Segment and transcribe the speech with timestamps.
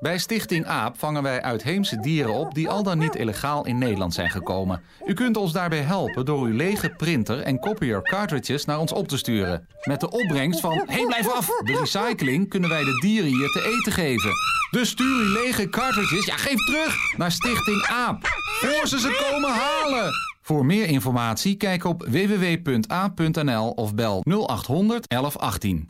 [0.00, 4.14] Bij Stichting AAP vangen wij uitheemse dieren op die al dan niet illegaal in Nederland
[4.14, 4.82] zijn gekomen.
[5.06, 9.08] U kunt ons daarbij helpen door uw lege printer en copier cartridges naar ons op
[9.08, 9.66] te sturen.
[9.82, 11.46] Met de opbrengst van Hé, hey, blijf af!
[11.46, 14.30] De recycling kunnen wij de dieren hier te eten geven.
[14.70, 18.26] Dus stuur uw lege cartridges, ja geef terug, naar Stichting AAP.
[18.60, 20.12] Voor ze ze komen halen!
[20.42, 25.86] Voor meer informatie kijk op www.a.nl of bel 0800 1118.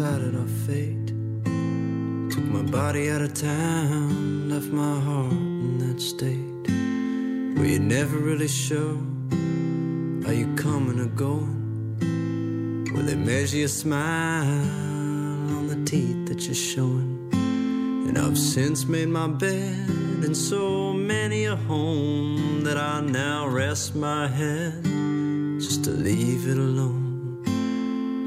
[0.00, 1.08] Decided our fate.
[2.32, 6.64] Took my body out of town, left my heart in that state.
[7.54, 8.96] Where you're never really sure
[10.26, 12.88] are you coming or going.
[12.94, 14.46] Where they measure your smile
[15.58, 17.28] on the teeth that you're showing.
[18.08, 19.86] And I've since made my bed
[20.24, 24.82] in so many a home that I now rest my head
[25.60, 26.99] just to leave it alone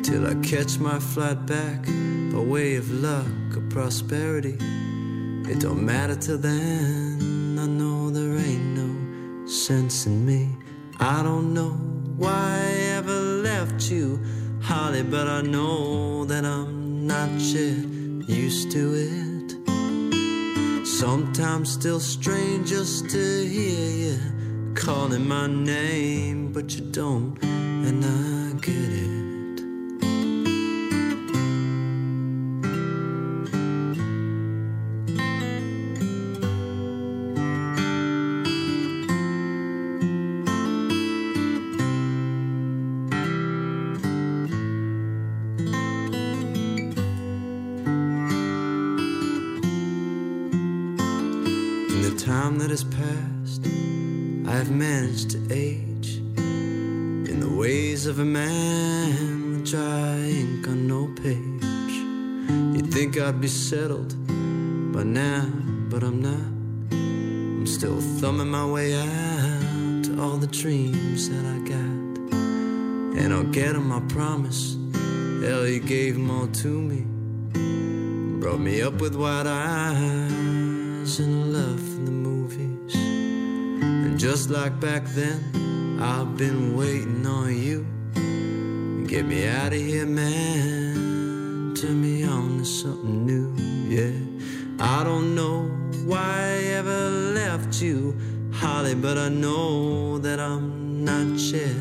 [0.03, 1.85] till I catch my flight back
[2.31, 4.57] by way of luck or prosperity.
[5.49, 7.57] It don't matter till then.
[7.57, 10.49] I know there ain't no sense in me.
[10.99, 11.71] I don't know
[12.17, 14.19] why I ever left you,
[14.61, 17.85] Holly, but I know that I'm not yet
[18.27, 19.49] used to it.
[20.85, 28.59] Sometimes still strange just to hear you calling my name, but you don't, and I
[28.59, 29.02] get it.
[63.43, 64.15] Be settled
[64.93, 65.45] by now,
[65.89, 66.47] but I'm not.
[66.93, 72.37] I'm still thumbing my way out to all the dreams that I got.
[73.19, 74.77] And I'll get them, I promise.
[75.43, 77.01] Hell, you gave them all to me.
[78.39, 82.95] Brought me up with wide eyes and love for the movies.
[82.95, 87.85] And just like back then, I've been waiting on you.
[89.05, 90.62] Get me out of here, man.
[92.63, 93.53] Something new,
[93.89, 94.13] yeah.
[94.79, 95.63] I don't know
[96.05, 98.15] why I ever left you,
[98.53, 101.75] Holly, but I know that I'm not yet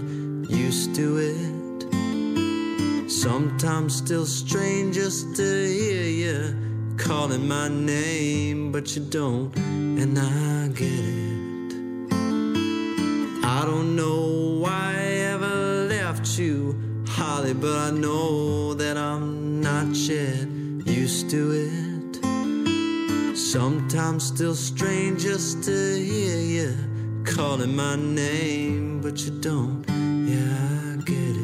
[0.50, 3.08] used to it.
[3.08, 10.66] Sometimes still strange just to hear you calling my name, but you don't, and I
[10.66, 12.12] get it.
[13.44, 15.04] I don't know why I
[15.34, 16.74] ever left you
[17.06, 20.41] Holly, but I know that I'm not yet
[21.32, 23.34] to it.
[23.34, 26.76] Sometimes still strange just to hear you
[27.24, 29.82] calling my name, but you don't.
[30.28, 31.41] Yeah, I get it.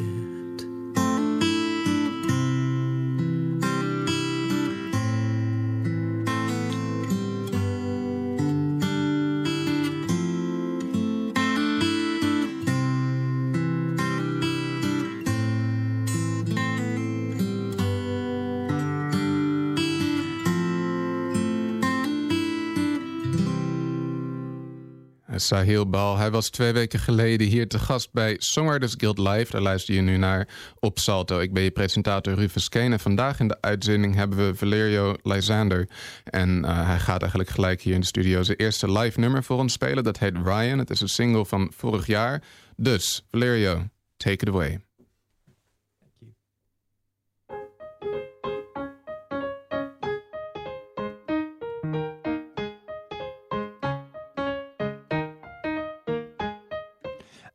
[25.49, 26.17] Sahil Bal.
[26.17, 29.53] Hij was twee weken geleden hier te gast bij Songwriters Guild Live.
[29.53, 30.49] Daar luister je nu naar
[30.79, 31.39] op Salto.
[31.39, 32.93] Ik ben je presentator Rufus Kane.
[32.93, 35.89] En vandaag in de uitzending hebben we Valerio Lysander.
[36.25, 39.59] En uh, hij gaat eigenlijk gelijk hier in de studio zijn eerste live nummer voor
[39.59, 40.05] ons spelen.
[40.05, 40.79] Dat heet Ryan.
[40.79, 42.43] Het is een single van vorig jaar.
[42.77, 43.87] Dus, Valerio,
[44.17, 44.88] take it away.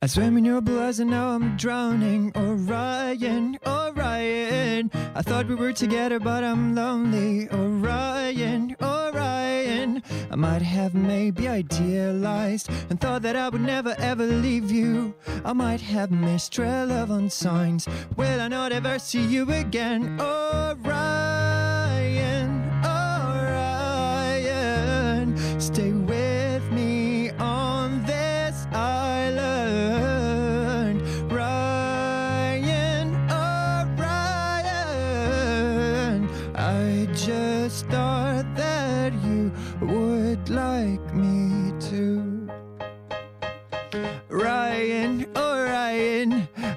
[0.04, 2.34] I swam in your blood and now I'm drowning.
[2.36, 4.92] Orion, Orion.
[5.16, 7.48] I thought we were together, but I'm lonely.
[7.50, 10.04] Orion, Orion.
[10.30, 15.16] I might have maybe idealized and thought that I would never ever leave you.
[15.46, 17.88] I might have missed trail relevant signs.
[18.18, 20.20] Will I not ever see you again?
[20.20, 20.93] Orion,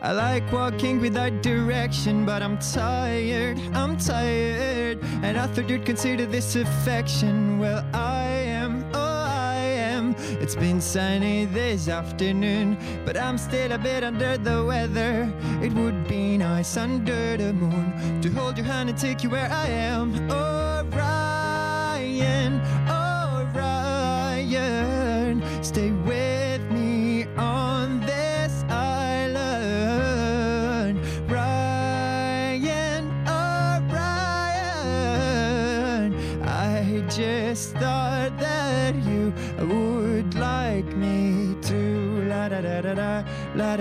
[0.06, 5.02] I like walking without direction, but I'm tired, I'm tired.
[5.02, 7.58] And I thought you'd consider this affection.
[7.58, 10.14] Well, I am, oh I am.
[10.40, 15.28] It's been sunny this afternoon, but I'm still a bit under the weather.
[15.60, 19.50] It would be nice under the moon to hold your hand and take you where
[19.50, 20.30] I am.
[20.30, 22.60] Oh Ryan,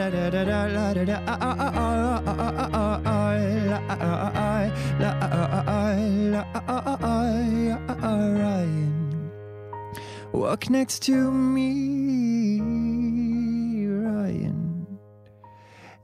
[0.09, 1.19] da da da la da da
[8.39, 9.31] Ryan
[10.31, 12.59] walk next to me
[13.87, 14.87] Ryan.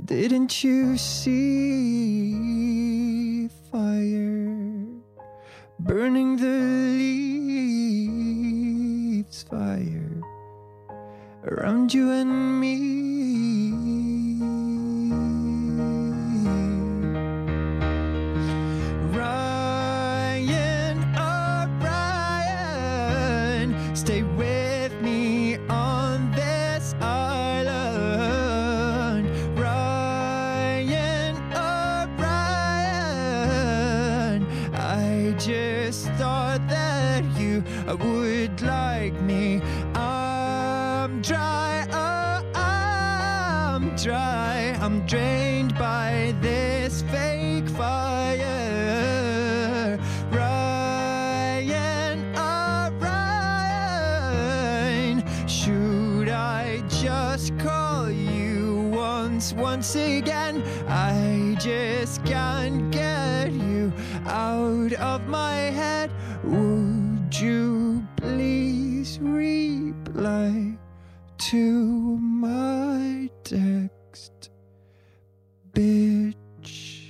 [0.04, 2.28] Didn't you see
[3.72, 4.58] fire
[5.80, 6.48] burning the
[6.98, 7.22] leaves?
[9.44, 10.22] Fire
[11.46, 13.81] around you and me.
[70.22, 74.52] To my text,
[75.74, 77.10] bitch?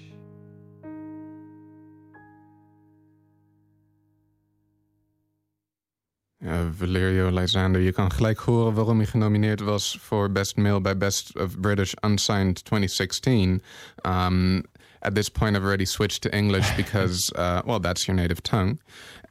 [6.37, 10.97] Ja, Valerio Lysander, je kan gelijk horen waarom hij genomineerd was voor Best Male bij
[10.97, 13.61] Best of British Unsigned 2016.
[14.05, 14.63] Um,
[15.03, 18.79] at this point, I've already switched to English because, uh, well, that's your native tongue.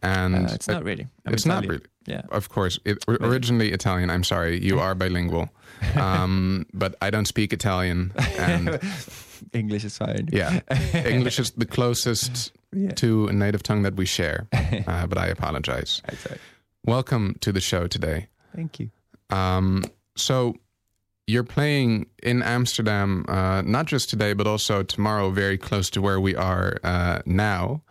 [0.03, 1.07] And Uh, it's not really.
[1.27, 1.85] I'm it's not really.
[2.07, 2.23] Yeah.
[2.31, 4.09] Of course, it, originally Italian.
[4.11, 5.51] I'm sorry, you are bilingual,
[5.97, 8.81] um, but I don't speak Italian, and
[9.53, 10.29] English is fine.
[10.33, 10.61] yeah,
[10.95, 12.95] English is the closest Yeah.
[12.95, 14.47] to a native tongue that we share.
[14.87, 16.03] Uh, but I apologize.
[16.09, 16.41] Right.
[16.87, 18.29] Welcome to the show today.
[18.57, 18.91] Thank you.
[19.29, 19.85] Um,
[20.17, 20.55] so
[21.31, 26.21] you're playing in Amsterdam, uh, not just today, but also tomorrow, very close to where
[26.21, 27.83] we are uh, now.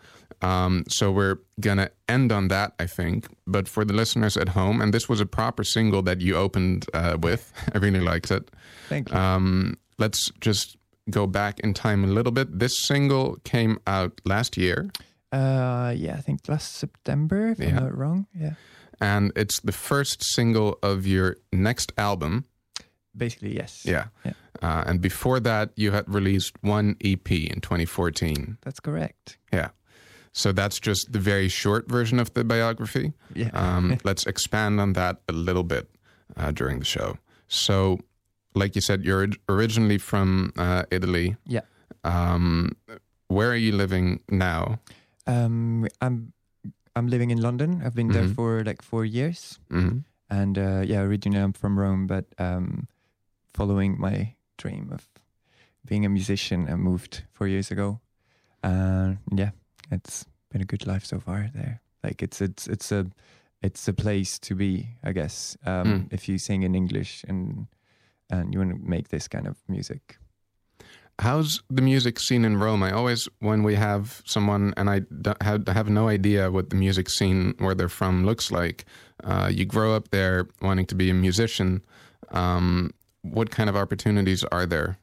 [0.42, 3.28] Um, so we're gonna end on that, I think.
[3.46, 6.86] But for the listeners at home, and this was a proper single that you opened
[6.94, 7.52] uh, with.
[7.74, 8.44] I really liked it.
[8.90, 9.18] Thank you.
[9.18, 10.78] Um, let's just
[11.10, 12.48] go back in time a little bit.
[12.60, 14.90] This single came out last year,
[15.32, 17.70] Uh, yeah, I think last September, if Yeah.
[17.70, 18.26] I'm not wrong.
[18.34, 18.54] Yeah.
[19.02, 22.46] and it's the first single of your next album.
[23.20, 23.84] Basically, yes.
[23.86, 24.06] Yeah.
[24.26, 24.34] Yeah.
[24.64, 28.58] Uh, and before that, you had released one EP in 2014.
[28.64, 29.38] That's correct.
[29.54, 29.70] Yeah.
[30.32, 33.14] So that's just the very short version of the biography.
[33.36, 33.52] Yeah.
[33.54, 35.90] Um, let's expand on that a little bit
[36.38, 37.18] uh, during the show.
[37.48, 38.00] So,
[38.56, 41.36] like you said, you're originally from uh, Italy.
[41.46, 41.62] Yeah.
[42.04, 42.72] Um,
[43.28, 44.80] where are you living now?
[45.28, 46.34] Um, I'm
[46.96, 47.82] I'm living in London.
[47.86, 48.36] I've been there Mhm.
[48.36, 50.00] for like four years, hmm
[50.30, 52.88] and uh, yeah, originally I'm from Rome, but um,
[53.60, 55.10] following my dream of
[55.86, 58.00] being a musician, I moved four years ago.
[58.64, 59.52] Uh, yeah,
[59.92, 61.82] it's been a good life so far there.
[62.02, 63.06] Like it's it's it's a
[63.62, 65.58] it's a place to be, I guess.
[65.66, 66.14] Um, Mm.
[66.14, 67.68] If you sing in English and
[68.30, 70.18] and you want to make this kind of music.
[71.22, 72.82] How's the music scene in Rome?
[72.82, 75.02] I always, when we have someone and I
[75.42, 78.86] have, have no idea what the music scene where they're from looks like,
[79.26, 81.82] uh, you grow up there wanting to be a musician.
[82.32, 84.98] Um, what kind of opportunities are there?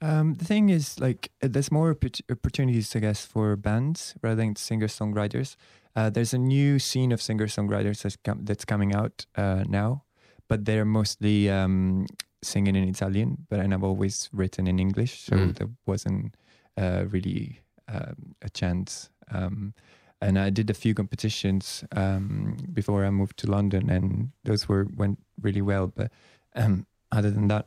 [0.00, 1.90] Um, the thing is, like, uh, there's more
[2.30, 5.56] opportunities, I guess, for bands rather than singer songwriters.
[5.96, 10.04] Uh, there's a new scene of singer songwriters that's, com- that's coming out uh, now,
[10.48, 12.06] but they're mostly um,
[12.42, 13.46] singing in Italian.
[13.50, 15.56] But and I've always written in English, so Mm.
[15.56, 16.36] there wasn't
[16.76, 19.10] uh, really um, a chance.
[19.32, 19.74] Um,
[20.20, 24.86] and I did a few competitions um, before I moved to London, and those were
[24.94, 25.88] went really well.
[25.88, 26.12] But
[26.54, 27.66] um, other than that,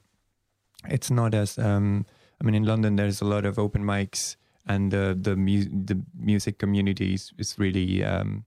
[0.89, 1.57] it's not as.
[1.57, 2.05] Um,
[2.39, 6.01] I mean, in London, there's a lot of open mics, and the the, mu- the
[6.17, 8.45] music community is, is really um,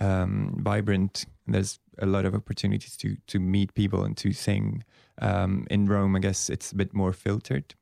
[0.00, 1.26] um, vibrant.
[1.46, 4.84] There's a lot of opportunities to to meet people and to sing.
[5.22, 7.74] Um, in Rome, I guess it's a bit more filtered.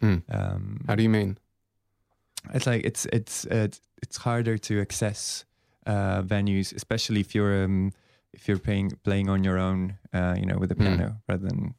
[0.00, 0.16] Hmm.
[0.28, 1.38] Um, How do you mean?
[2.54, 5.44] it's like it's it's it's, it's harder to access
[5.86, 7.92] uh, venues, especially if you're um,
[8.32, 10.80] if you're playing playing on your own, uh, you know, with a Mm.
[10.80, 11.74] piano rather than.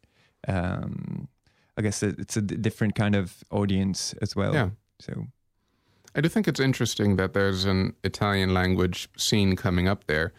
[0.48, 1.28] Um,
[1.78, 4.54] I guess it's a different kind of audience as well.
[4.54, 4.70] Yeah.
[5.00, 5.28] So
[6.16, 10.34] I do think it's interesting that there's an Italian language scene coming up there.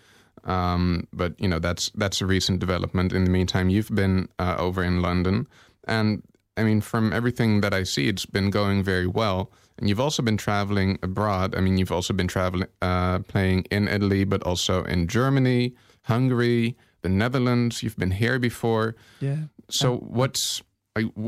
[0.45, 3.13] Um, but you know that's that's a recent development.
[3.13, 5.47] In the meantime, you've been uh, over in London,
[5.87, 6.23] and
[6.57, 9.53] I mean, from everything that I see, it's been going very well.
[9.79, 11.55] And you've also been traveling abroad.
[11.55, 16.77] I mean, you've also been traveling, uh, playing in Italy, but also in Germany, Hungary,
[17.03, 17.85] the Netherlands.
[17.85, 18.97] You've been here before.
[19.21, 20.63] yeah, So what's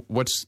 [0.09, 0.47] what's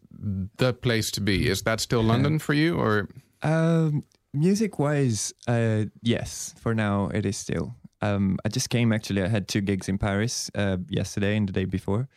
[0.58, 1.48] the place to be?
[1.48, 3.08] Is that still London for you, or
[3.42, 7.74] Um, music wise, uh, yes, for now it is still.
[8.00, 9.22] Um, I just came actually.
[9.22, 12.08] I had two gigs in Paris uh, yesterday and the day before,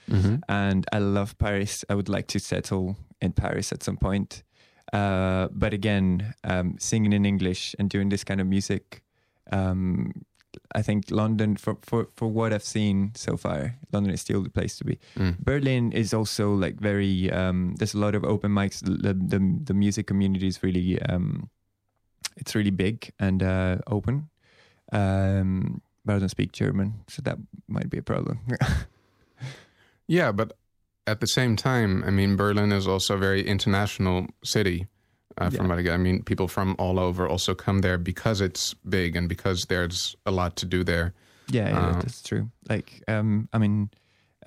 [0.48, 1.84] and I love Paris.
[1.90, 4.44] I would like to settle in Paris at some point.
[4.94, 9.02] Uh, but again, um, singing in English and doing this kind of music,
[9.52, 10.12] um,
[10.74, 14.50] I think London, for, for, for what I've seen so far, London is still the
[14.50, 15.00] place to be.
[15.18, 15.40] Mm.
[15.40, 17.32] Berlin is also like very.
[17.32, 18.80] Um, there's a lot of open mics.
[18.80, 21.02] The the, the music community is really.
[21.02, 21.50] Um,
[22.38, 24.30] it's really big and uh, open.
[24.92, 28.40] Um, but I don't speak German, so that might be a problem.
[30.08, 30.54] Yeah, but
[31.08, 34.88] at the same time, I mean, Berlin is also a very international city.
[35.38, 35.70] Uh, from Yeah.
[35.70, 39.16] what I get, I mean, people from all over also come there because it's big
[39.18, 41.14] and because there's a lot to do there.
[41.48, 42.50] Yeah, yeah, Uh, that's true.
[42.70, 43.90] Like, um, I mean,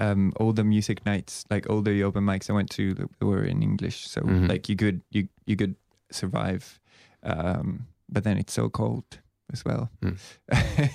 [0.01, 3.63] um, all the music nights, like all the open mics I went to, were in
[3.63, 4.07] English.
[4.09, 4.49] So Mhm.
[4.49, 5.75] like you could you you could
[6.11, 6.81] survive,
[7.23, 9.05] um, but then it's so cold
[9.53, 9.91] as well.
[10.03, 10.17] Mm.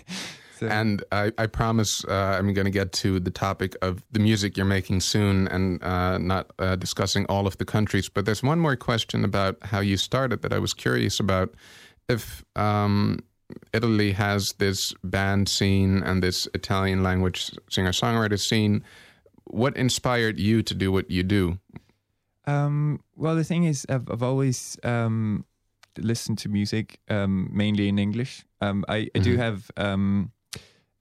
[0.69, 4.19] so, And I, I promise uh, I'm going to get to the topic of the
[4.19, 8.09] music you're making soon and uh, not uh, discussing all of the countries.
[8.09, 11.53] But there's one more question about how you started that I was curious about.
[12.09, 13.19] If um,
[13.73, 18.83] Italy has this band scene and this Italian language singer songwriter scene,
[19.45, 21.59] what inspired you to do what you do?
[22.45, 25.45] Um, well, the thing is, I've, I've always um,
[25.97, 28.43] listened to music um, mainly in English.
[28.59, 29.37] Um, I, I do Mhm.
[29.37, 29.71] have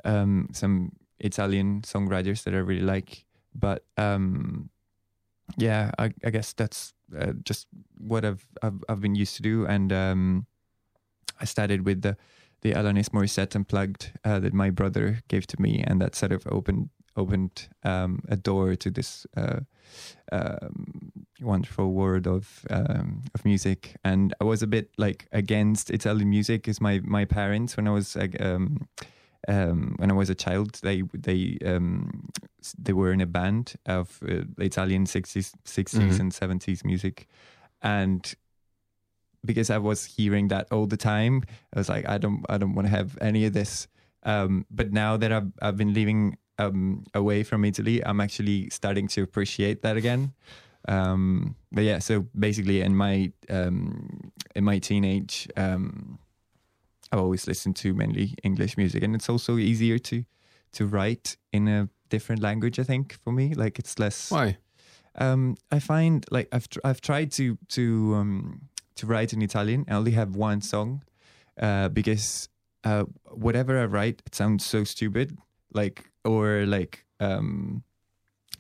[0.05, 4.71] um, um, some Italian songwriters that I really like, but um,
[5.57, 7.67] yeah, I, I guess that's uh, just
[7.99, 10.47] what I've, I've I've been used to do, and um,
[11.41, 12.17] I started with the
[12.63, 16.47] the Alanis Morissette unplugged uh, that my brother gave to me, and that sort of
[16.47, 19.27] opened opened um, a door to this.
[19.37, 19.61] Uh,
[20.31, 26.31] um, wonderful world of um, of music, and I was a bit like against Italian
[26.31, 28.41] music because my my parents when I was like
[29.49, 32.29] um, when I was a child they they um,
[32.79, 36.21] they were in a band of uh, Italian sixties sixties Mhm.
[36.21, 37.27] and seventies music,
[37.83, 38.35] and
[39.45, 41.43] because I was hearing that all the time,
[41.75, 43.89] I was like I don't I don't want to have any of this.
[44.25, 49.09] Um, but now that I've I've been living um, away from Italy, I'm actually starting
[49.09, 50.33] to appreciate that again.
[50.89, 56.19] Um, but yeah, so basically, in my um, in my teenage, um,
[57.13, 60.25] I've always listened to mainly English music, and it's also easier to
[60.73, 62.79] to write in a different language.
[62.79, 64.31] I think for me, like it's less.
[64.31, 64.57] Why?
[65.17, 68.63] Um, I find like I've tr- I've tried to to um,
[68.97, 69.85] to write in Italian.
[69.89, 71.03] I only have one song
[71.61, 72.49] uh, because
[72.85, 75.37] uh, whatever I write, it sounds so stupid.
[75.75, 77.83] Like or like um,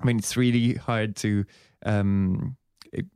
[0.00, 1.44] I mean, it's really hard to
[1.86, 2.56] um,
[2.92, 3.06] it-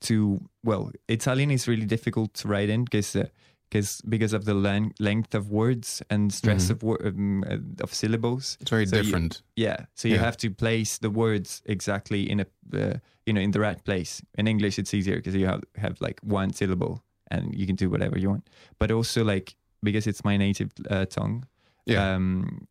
[0.00, 3.14] to well, Italian is really difficult to write in because.
[3.14, 3.28] Uh,
[3.72, 6.70] because because of the len- length of words and stress Mhm.
[6.70, 9.42] of wor- um, uh, of syllables, It's very So you- different.
[9.56, 9.86] yeah.
[9.94, 10.24] So you Yeah.
[10.24, 14.22] have to place the words exactly in a uh, you know in the right place.
[14.38, 17.88] In English, it's easier because you have have like one syllable and you can do
[17.90, 18.48] whatever you want.
[18.78, 21.44] But also like because it's my native uh, tongue,
[21.86, 22.14] yeah.
[22.14, 22.66] um,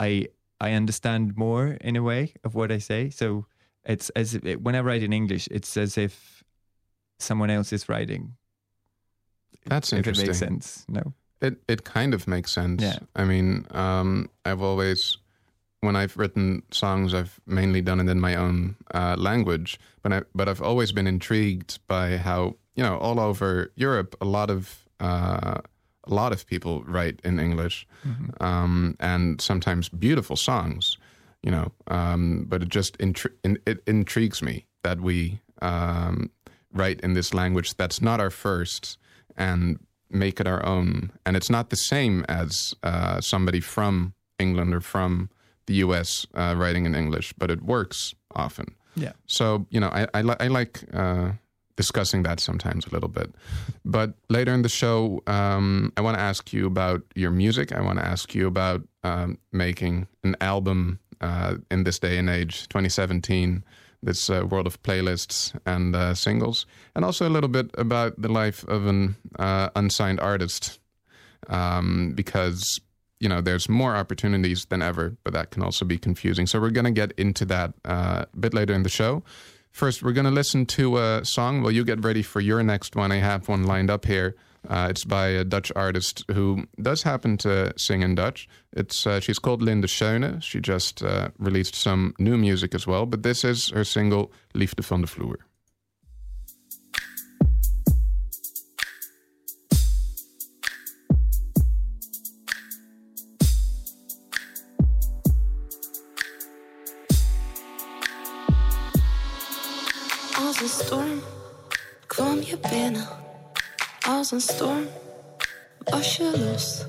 [0.00, 0.28] I
[0.60, 3.10] I understand more in a way of what I say.
[3.10, 3.46] So
[3.84, 6.42] it's as if when I write in English, it's as if
[7.18, 8.36] someone else is writing.
[9.66, 10.26] That's if it interesting.
[10.26, 10.84] makes sense.
[10.88, 11.12] No.
[11.40, 12.82] It it kind of makes sense.
[12.82, 12.98] Yeah.
[13.14, 15.18] I mean, um, I've always
[15.80, 20.22] when I've written songs, I've mainly done it in my own uh, language, but I
[20.34, 24.84] but I've always been intrigued by how you know all over Europe, a lot of
[25.00, 25.60] uh,
[26.04, 27.86] a lot of people write in English,
[28.40, 30.98] um, and sometimes beautiful songs.
[31.42, 36.30] You know, um, but it just intri- in, it intrigues me that we um,
[36.72, 38.98] write in this language that's not our first
[39.36, 39.78] and
[40.10, 41.12] make it our own.
[41.24, 45.30] And it's not the same as uh, somebody from England or from
[45.66, 46.26] the U.S.
[46.34, 48.74] Uh, writing in English, but it works often.
[48.94, 49.12] Yeah.
[49.26, 51.32] So you know, I I, li- I like uh,
[51.76, 53.34] discussing that sometimes a little bit.
[53.84, 57.72] But later in the show, um, I want to ask you about your music.
[57.72, 62.28] I want to ask you about um, making an album uh, in this day and
[62.30, 63.62] age, 2017.
[64.06, 68.28] This uh, world of playlists and uh, singles, and also a little bit about the
[68.28, 70.78] life of an uh, unsigned artist,
[71.48, 72.80] um, because
[73.18, 76.46] you know there's more opportunities than ever, but that can also be confusing.
[76.46, 79.24] So we're going to get into that uh, a bit later in the show.
[79.72, 81.62] First, we're going to listen to a song.
[81.62, 83.12] Well, you get ready for your next one.
[83.12, 84.36] I have one lined up here.
[84.68, 88.48] Uh, it's by a Dutch artist who does happen to sing in Dutch.
[88.72, 90.42] It's uh, she's called Linda Schöne.
[90.42, 94.82] She just uh, released some new music as well, but this is her single "Liefde
[94.82, 95.38] van de Vloer."
[110.38, 111.20] Als een storm
[112.06, 113.25] kwam je binnen.
[114.08, 114.88] Als een storm
[115.78, 116.84] was je los.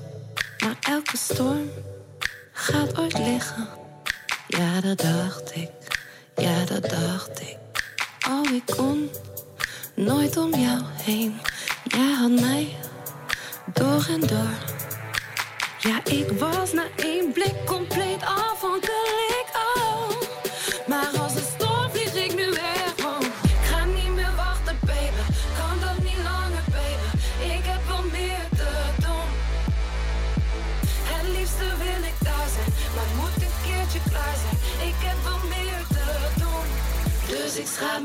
[0.58, 1.70] Maar elke storm
[2.52, 3.68] gaat ooit liggen.
[4.48, 5.70] Ja, dat dacht ik.
[6.36, 7.56] Ja, dat dacht ik.
[8.28, 9.10] Oh, ik kon
[9.94, 11.27] nooit om jou heen.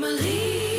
[0.00, 0.73] Dus ik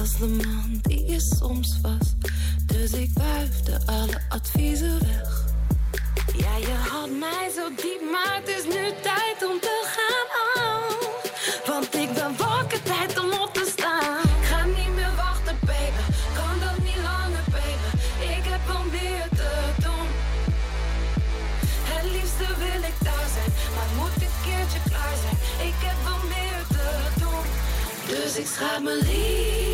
[0.00, 2.14] als de man die je soms was.
[2.66, 5.44] Dus ik wuifde alle adviezen weg.
[6.36, 10.28] Ja, je had mij zo diep, maar het is nu tijd om te gaan.
[11.66, 14.22] Want ik ben wakker, tijd om op te staan.
[14.22, 16.04] Ik ga niet meer wachten, baby.
[16.34, 17.88] Kan dat niet langer, baby.
[18.38, 19.50] Ik heb wel meer te
[19.84, 20.08] doen.
[21.92, 25.38] Het liefste wil ik daar zijn, maar moet een keertje klaar zijn.
[25.68, 26.86] Ik heb wel meer te
[27.20, 27.46] doen.
[28.12, 29.69] Dus ik schaap mijn liefde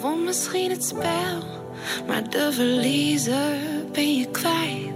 [0.00, 1.42] won misschien het spel,
[2.06, 3.56] maar de verliezer
[3.92, 4.86] ben je kwijt.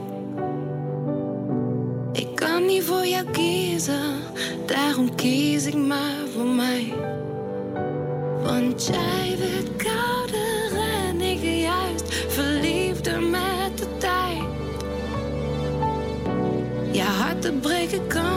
[2.12, 4.14] Ik kan niet voor jou kiezen,
[4.66, 6.94] daarom kies ik maar voor mij.
[8.42, 14.42] Want jij werd kouder en ik juist verliefder met de tijd.
[16.92, 18.32] Ja, harten breken kan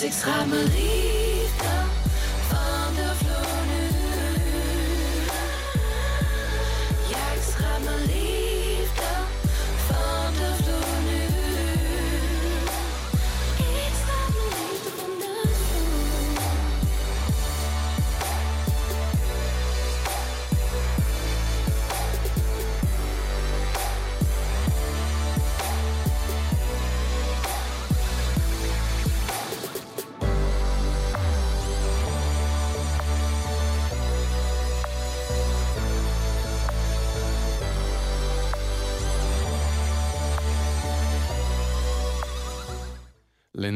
[0.00, 1.17] Musics Ramerie.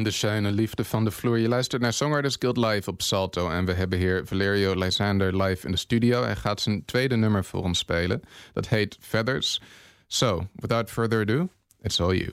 [0.03, 1.39] Linde Schuine, liefde van de vloer.
[1.39, 3.51] Je luistert naar Songwriters Guild Live op Salto.
[3.51, 6.23] En we hebben hier Valerio Lysander live in de studio.
[6.23, 8.23] Hij gaat zijn tweede nummer voor ons spelen.
[8.53, 9.61] Dat heet Feathers.
[10.07, 11.49] So, without further ado,
[11.83, 12.33] it's all you.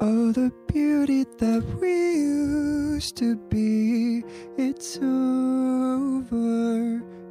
[0.00, 2.57] Oh, the beauty that we
[2.98, 4.24] used to be,
[4.56, 6.20] it's over,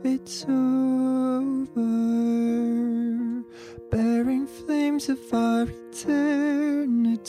[0.01, 1.83] it's over.
[3.91, 7.27] Bearing flames of our eternity,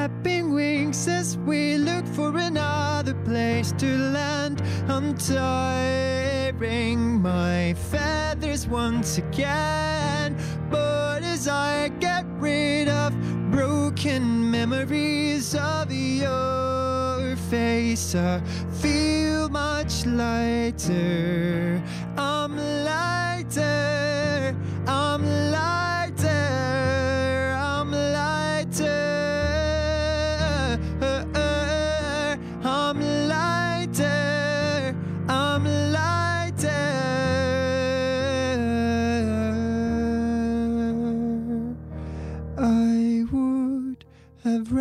[0.00, 4.62] Flapping wings as we look for another place to land.
[4.88, 10.38] I'm tiring my feathers once again.
[10.70, 13.12] But as I get rid of
[13.50, 18.40] broken memories of your face, I
[18.80, 21.82] feel much lighter.
[22.16, 24.09] I'm lighter.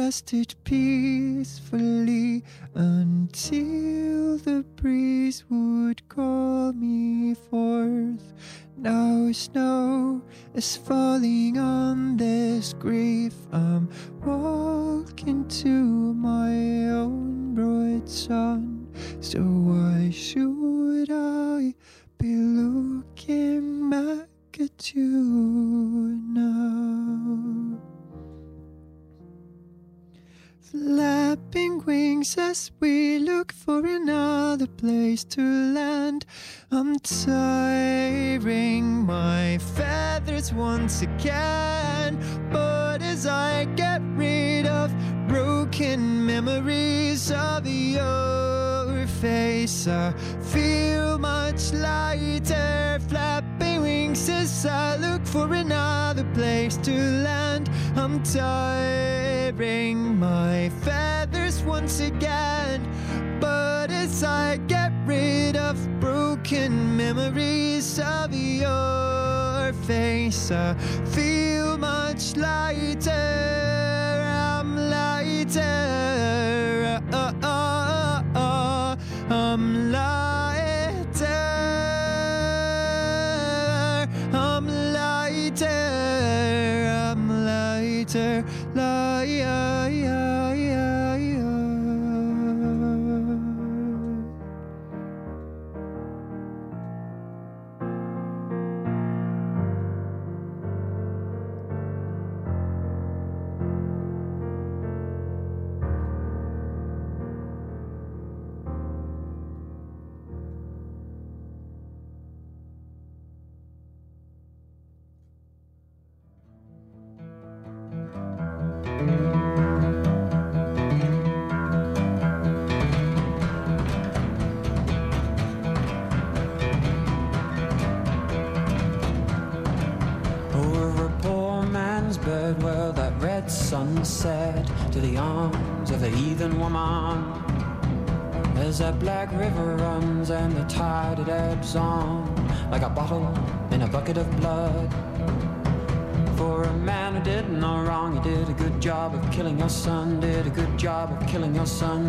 [0.09, 2.43] Rested peacefully
[2.73, 8.33] until the breeze would call me forth.
[8.75, 10.23] Now snow
[10.55, 13.35] is falling on this grief.
[13.51, 13.87] I'm
[14.25, 16.55] walking to my
[16.89, 18.87] own bright sun.
[19.19, 21.75] So why should I
[22.17, 27.98] be looking back at you now?
[30.71, 36.27] Flapping wings as we look for another place to land.
[36.69, 42.19] I'm tiring my feathers once again.
[42.51, 44.93] But as I get rid of
[45.27, 50.11] broken memories of your face, I
[50.53, 52.99] feel much lighter.
[53.07, 57.71] Flapping wings as I look for another place to land.
[57.95, 60.19] I'm tiring
[60.59, 62.79] my feathers once again.
[63.39, 70.73] But as I get rid of broken memories of your face, I
[71.15, 73.58] feel much lighter.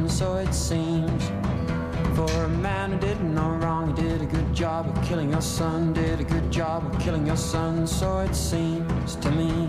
[0.09, 1.31] So it seems.
[2.15, 5.41] For a man who did no wrong, he did a good job of killing your
[5.41, 9.69] son, did a good job of killing your son, so it seems to me.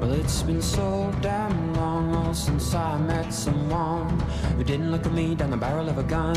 [0.00, 4.20] Well, it's been so damn long oh, since I met someone
[4.56, 6.36] who didn't look at me down the barrel of a gun.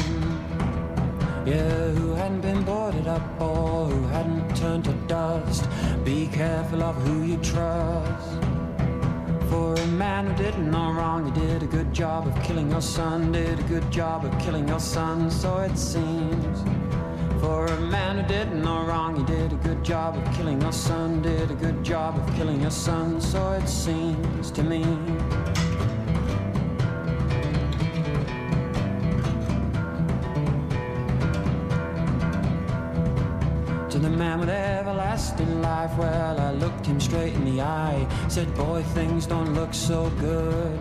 [1.46, 5.68] Yeah, who hadn't been boarded up or who hadn't turned to dust.
[6.12, 8.44] Be careful of who you trust.
[9.50, 12.82] For a man who did no wrong, he did a good job of killing your
[12.82, 16.60] son, did a good job of killing your son, so it seems.
[17.40, 20.74] For a man who did no wrong, he did a good job of killing your
[20.74, 24.84] son, did a good job of killing your son, so it seems to me.
[37.32, 40.80] Straight in the eye, said, Boy, things don't look so good.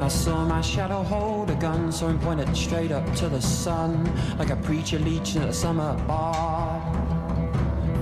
[0.00, 3.40] I saw my shadow hold a gun, saw him point it straight up to the
[3.40, 4.04] sun,
[4.38, 6.80] like a preacher leeching at a summer bar.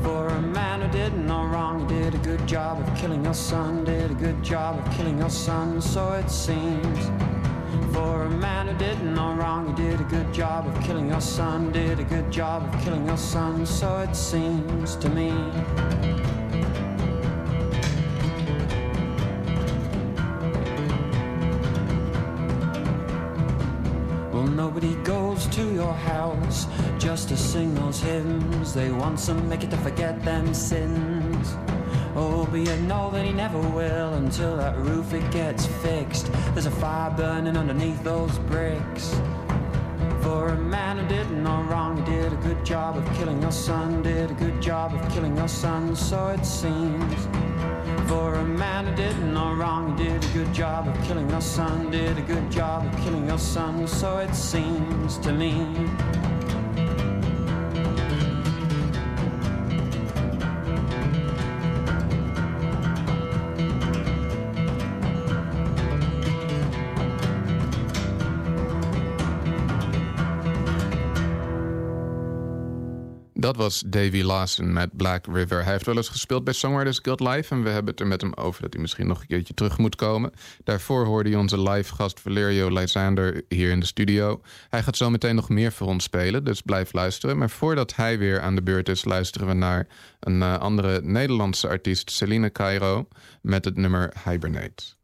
[0.02, 3.34] For a man who did no wrong, he did a good job of killing your
[3.34, 7.10] son, did a good job of killing your son, so it seems.
[7.92, 11.20] For a man who did no wrong, he did a good job of killing your
[11.20, 16.35] son, did a good job of killing your son, so it seems to me.
[27.24, 28.74] To sing those hymns.
[28.74, 31.56] They want some make it to forget them sins.
[32.14, 36.30] Oh, but you know that he never will until that roof it gets fixed.
[36.52, 39.18] There's a fire burning underneath those bricks.
[40.20, 43.52] For a man who did no wrong, he did a good job of killing your
[43.52, 47.28] son, did a good job of killing your son, so it seems.
[48.08, 51.40] For a man who did no wrong, he did a good job of killing your
[51.40, 55.52] son, did a good job of killing your son, so it seems to me.
[73.46, 75.62] Dat was Davy Lawson met Black River.
[75.62, 77.54] Hij heeft wel eens gespeeld bij Songwriters Guild Live...
[77.54, 79.78] en we hebben het er met hem over dat hij misschien nog een keertje terug
[79.78, 80.32] moet komen.
[80.64, 84.40] Daarvoor hoorde hij onze live gast Valerio Lysander hier in de studio.
[84.68, 87.38] Hij gaat zo meteen nog meer voor ons spelen, dus blijf luisteren.
[87.38, 89.04] Maar voordat hij weer aan de beurt is...
[89.04, 89.86] luisteren we naar
[90.20, 93.08] een uh, andere Nederlandse artiest, Celine Cairo...
[93.42, 94.95] met het nummer Hibernate.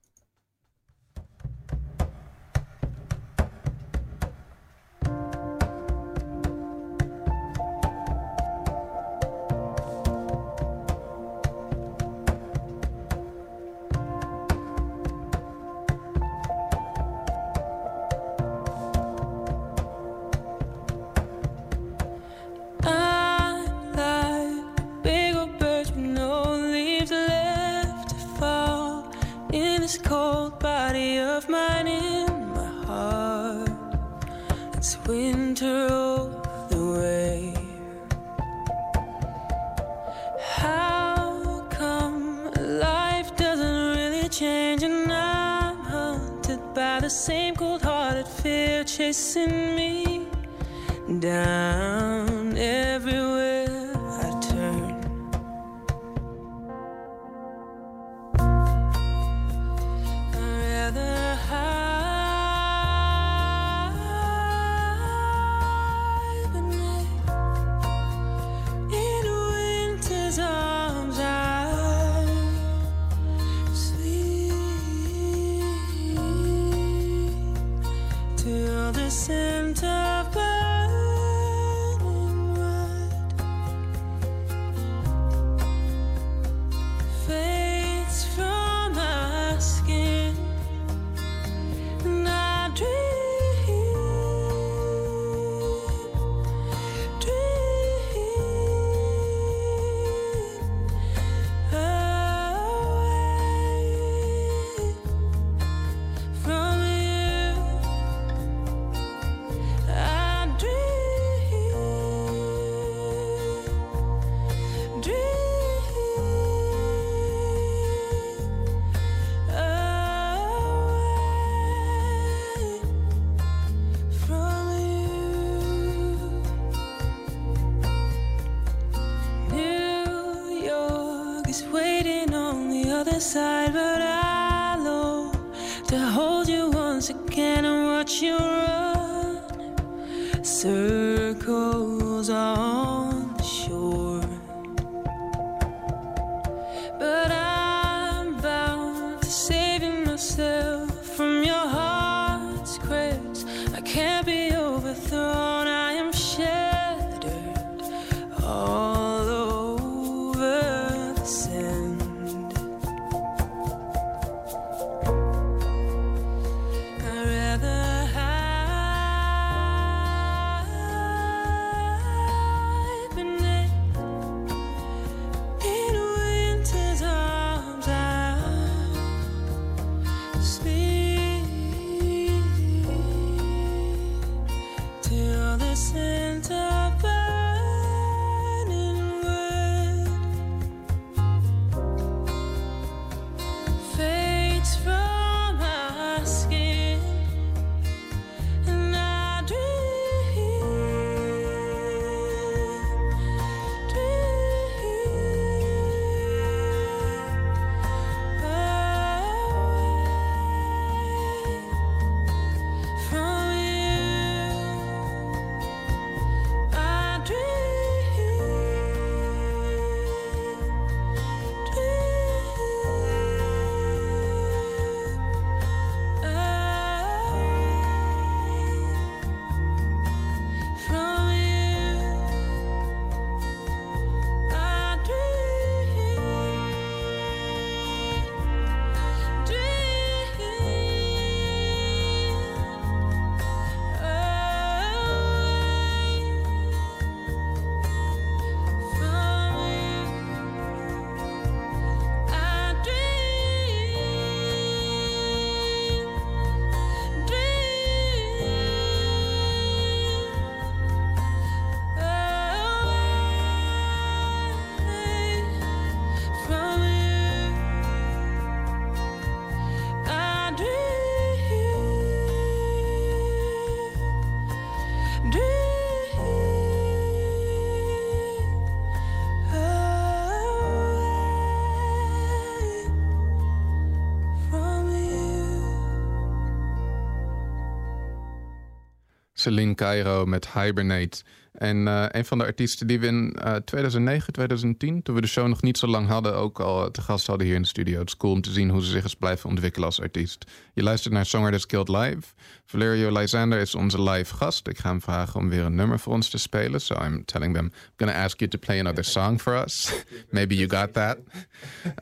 [289.43, 291.23] Celine Cairo met Hibernate.
[291.53, 295.27] En eh, een van de artiesten die we in eh, 2009, 2010, toen we de
[295.27, 297.99] show nog niet zo lang hadden, ook al te gast hadden hier in de studio.
[297.99, 300.45] Het is cool om te zien hoe ze zich is blijven ontwikkelen als artiest.
[300.75, 302.21] Je luistert naar Songwriters Guild Live.
[302.65, 304.69] Valerio Lysander is onze live gast.
[304.69, 306.81] Ik ga hem vragen om weer een nummer voor ons te spelen.
[306.81, 309.93] So I'm telling them, I'm gonna ask you to play another song for us.
[310.31, 311.19] Maybe you got that.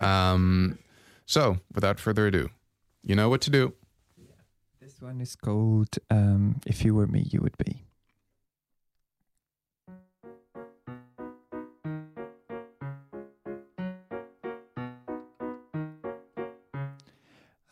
[0.03, 0.79] Um,
[1.25, 2.49] so, without further ado,
[3.01, 3.80] you know what to do.
[5.01, 7.85] One is called um, If You Were Me, You Would Be.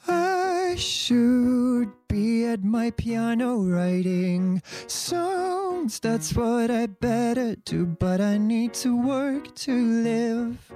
[0.06, 6.00] I should be at my piano writing songs.
[6.00, 10.72] That's what I better do, but I need to work to live.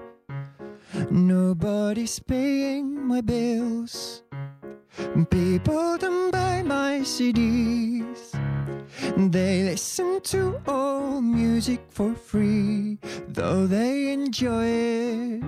[1.11, 4.23] Nobody's paying my bills.
[5.31, 8.33] People don't buy my CDs.
[9.17, 15.43] They listen to old music for free, though they enjoy it.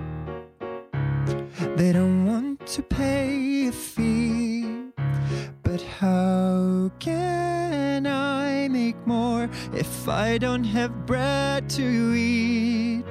[1.77, 4.65] They don't want to pay a fee.
[5.61, 13.03] But how can I make more if I don't have bread to eat?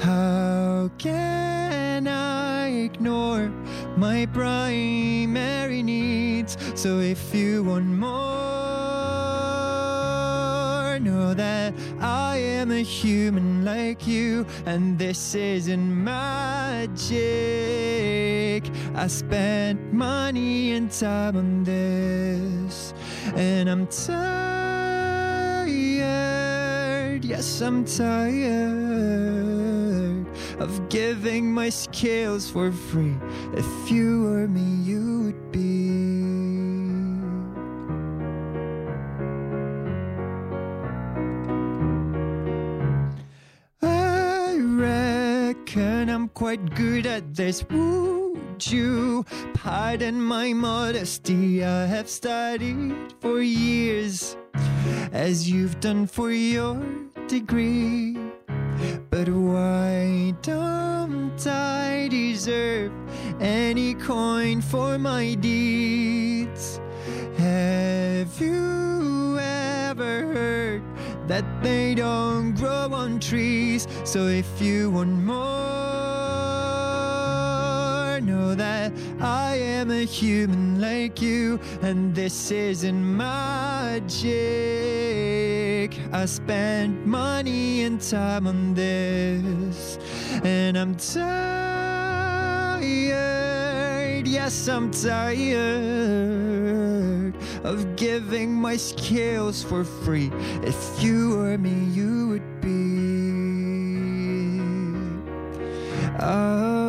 [0.00, 3.52] How can I ignore
[3.96, 6.56] my primary needs?
[6.74, 8.08] So if you want more,
[10.98, 17.04] know that I am a human like you, and this isn't magic.
[18.94, 22.94] I spent money and time on this,
[23.34, 24.74] and I'm tired.
[27.24, 29.53] Yes, I'm tired
[30.58, 33.16] of giving my skills for free.
[33.54, 35.64] If you were me, you would be.
[43.82, 47.64] I reckon I'm quite good at this.
[47.68, 49.24] Would you
[49.54, 51.64] pardon my modesty?
[51.64, 54.36] I have studied for years,
[55.12, 56.80] as you've done for your
[57.26, 58.16] degree.
[59.10, 62.90] But why don't I deserve
[63.40, 66.80] any coin for my deeds.
[67.38, 70.82] Have you ever heard
[71.28, 73.86] that they don't grow on trees?
[74.02, 75.34] So if you want more,
[78.22, 84.14] know that I am a human like you, and this isn't magic.
[86.14, 89.98] I spent money and time on this,
[90.44, 91.34] and I'm tired.
[94.24, 95.74] Yes, I'm tired
[97.64, 100.30] of giving my skills for free.
[100.62, 102.70] If you were me, you would be.
[106.20, 106.83] Oh,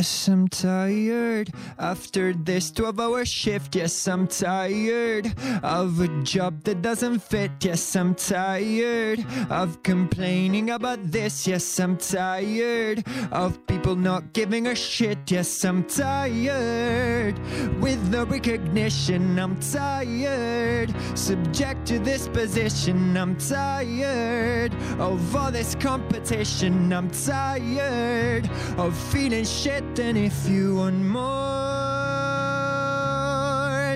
[0.00, 3.76] Yes, I'm tired after this 12 hour shift.
[3.76, 5.26] Yes, I'm tired
[5.62, 7.50] of a job that doesn't fit.
[7.60, 11.46] Yes, I'm tired of complaining about this.
[11.46, 15.18] Yes, I'm tired of people not giving a shit.
[15.30, 17.38] Yes, I'm tired
[17.82, 19.38] with no recognition.
[19.38, 23.18] I'm tired, subject to this position.
[23.18, 26.90] I'm tired of all this competition.
[26.90, 28.48] I'm tired
[28.78, 29.84] of feeling shit.
[29.98, 31.20] And if you want more,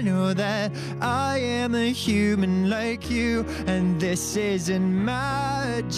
[0.02, 5.94] know that I am a human like you, and this isn't magic.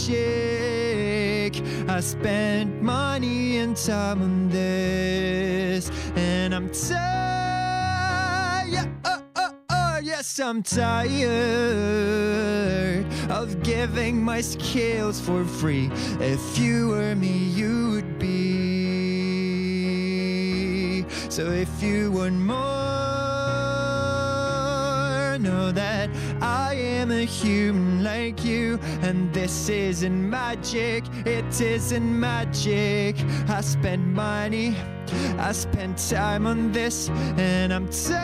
[1.88, 6.98] I spent money and time on this, and I'm tired.
[9.04, 11.16] Oh, oh, oh, yes, I'm tired
[13.28, 15.90] of giving my skills for free.
[16.20, 18.65] If you were me, you would be.
[21.36, 22.56] So if you want more,
[25.38, 26.08] know that
[26.40, 31.04] I am a human like you, and this isn't magic.
[31.26, 33.16] It isn't magic.
[33.48, 34.74] I spend money,
[35.36, 38.16] I spend time on this, and I'm tired.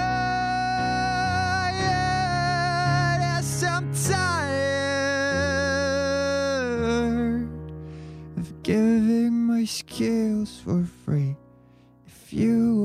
[3.21, 4.23] Yes, I'm tired
[8.39, 11.37] of giving my skills for free.
[12.07, 12.82] If you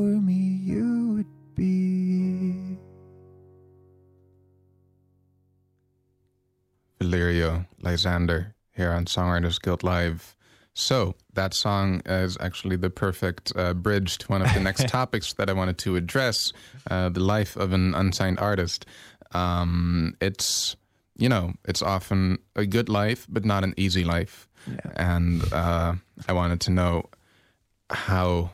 [7.88, 10.36] Lysander here on Songwriters Guild Live.
[10.74, 15.34] So, that song is actually the perfect uh, bridge to one of the next topics
[15.34, 16.52] that I wanted to address
[16.92, 18.86] uh, the life of an unsigned artist.
[19.32, 20.76] Um, it's,
[21.18, 24.50] you know, it's often a good life, but not an easy life.
[24.70, 24.92] Yeah.
[24.98, 25.94] And uh,
[26.28, 27.10] I wanted to know
[27.90, 28.52] how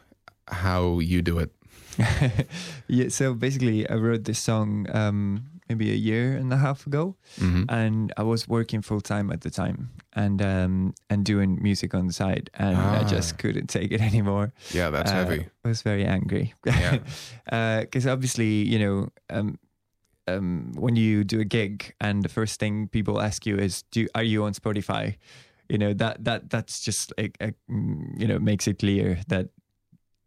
[0.48, 1.52] how you do it.
[2.88, 7.16] yeah, so basically, I wrote this song um, maybe a year and a half ago,
[7.40, 7.66] Mhm.
[7.70, 12.08] and I was working full time at the time and um, and doing music on
[12.08, 13.08] the side, and I Ah.
[13.10, 14.52] just couldn't take it anymore.
[14.74, 15.46] Yeah, that's Uh, heavy.
[15.66, 16.54] I was very angry.
[16.66, 17.00] Yeah.
[17.82, 19.58] Because obviously, you know, um,
[20.28, 24.08] um, when you do a gig and the first thing people ask you is, "Do
[24.16, 25.16] are you on Spotify?"
[25.70, 29.48] You know that that that's just like a, mm, you know makes it clear that.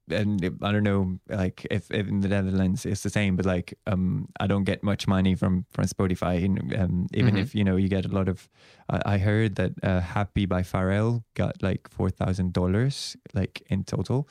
[0.09, 3.74] And I don't know, like if, if in the Netherlands it's the same, but like
[3.86, 6.44] um, I don't get much money from from Spotify.
[6.78, 7.40] Um, even Mhm.
[7.42, 8.48] if you know you get a lot of,
[8.88, 13.84] I I heard that uh, "Happy" by Pharrell got like four thousand dollars, like in
[13.84, 14.28] total,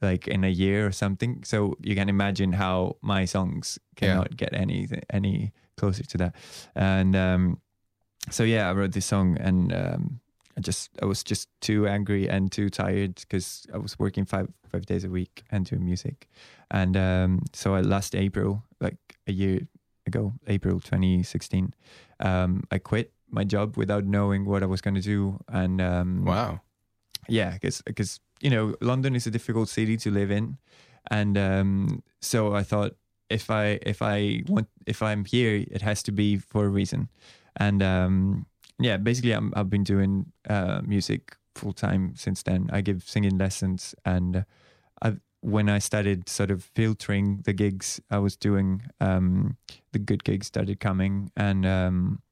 [0.00, 1.44] like in a year or something.
[1.44, 4.14] So you can imagine how my songs Yeah.
[4.14, 6.34] cannot get any any closer to that.
[6.74, 7.60] And um,
[8.30, 10.20] so yeah, I wrote this song, and um,
[10.58, 14.48] I just I was just too angry and too tired because I was working five
[14.72, 16.28] five days a week and doing music.
[16.70, 18.98] And um, so I, last April, like
[19.28, 19.60] a year
[20.04, 21.72] ago, April 2016,
[22.20, 25.38] um, I quit my job without knowing what I was going to do.
[25.48, 26.60] And um, Wow.
[27.28, 30.58] yeah, because because you know London is a difficult city to live in,
[31.10, 32.96] and um, so I thought
[33.30, 37.08] if I if I want if I'm here, it has to be for a reason,
[37.56, 38.46] and um,
[38.78, 42.70] yeah, basically I'm, I've been doing uh, music full time since then.
[42.72, 44.44] I give singing lessons, and
[45.02, 49.56] I when I started sort of filtering the gigs I was doing, um,
[49.92, 52.22] the good gigs started coming, and um,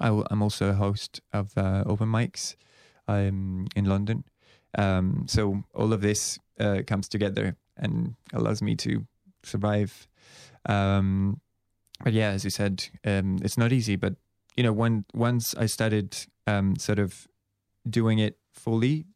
[0.00, 2.56] I, am also a host of uh, open mics
[3.08, 4.24] um, in London.
[4.76, 9.06] Um, so all of this uh, comes together and allows me to
[9.42, 10.08] survive.
[10.66, 11.40] Um,
[12.02, 13.96] but yeah, as you said, um, it's not easy.
[13.96, 14.14] But
[14.56, 17.26] you know, when once I started um, sort of
[17.88, 19.06] doing it fully,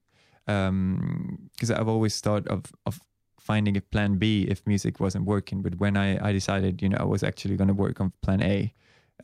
[0.46, 3.00] because I've always thought of of
[3.40, 5.62] finding a plan B if music wasn't working.
[5.62, 8.42] But when I I decided, you know, I was actually going to work on plan
[8.42, 8.72] A,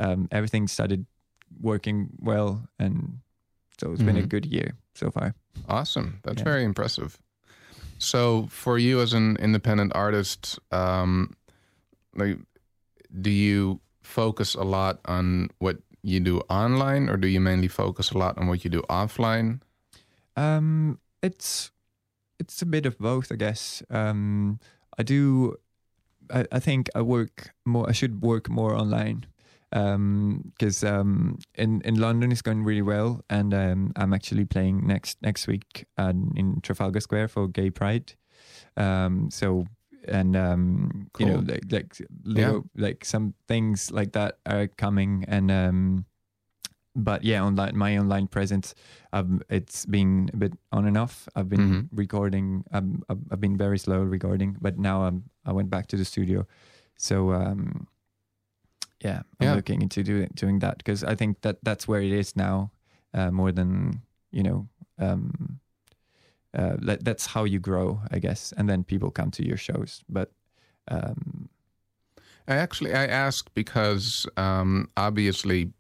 [0.01, 1.07] um, everything started
[1.61, 3.21] working well, and
[3.81, 4.29] so it's been a Mhm.
[4.29, 5.35] good year so far.
[5.69, 6.21] Awesome.
[6.25, 6.45] That's Yeah.
[6.53, 7.19] very impressive.
[7.99, 11.31] So, for you as an independent artist, um,
[12.15, 12.39] like,
[13.21, 18.11] do you focus a lot on what you do online, or do you mainly focus
[18.11, 19.61] a lot on what you do offline?
[20.37, 21.71] Um, it's
[22.39, 23.83] it's a bit of both, I guess.
[23.91, 24.61] Um,
[24.99, 25.57] I do.
[26.31, 27.89] I, I think I work more.
[27.89, 29.27] I should work more online
[29.71, 35.19] because um, in in London it's going really well, and um, I'm actually playing next
[35.23, 38.15] next week um, in Trafalgar Square for Gay Pride.
[38.77, 39.67] Um, so
[40.09, 45.51] and um, you know like like little, like some things like that are coming, and
[45.51, 46.05] um,
[46.97, 48.75] but yeah, online my online presence,
[49.13, 51.29] um, it's been a bit on and off.
[51.35, 51.89] I've been Mhm.
[51.93, 52.65] recording.
[52.73, 56.05] Um, I've, I've been very slow recording, but now I'm I went back to the
[56.05, 56.47] studio,
[56.97, 57.89] so um,
[59.03, 59.55] yeah, I'm Yeah.
[59.55, 62.71] looking into doing doing that because I think that that's where it is now,
[63.13, 64.69] uh, more than you know.
[64.99, 65.59] Um,
[66.55, 70.05] uh, that, that's how you grow, I guess, and then people come to your shows.
[70.09, 70.31] But
[70.89, 71.49] um,
[72.47, 75.73] I actually I ask because um, obviously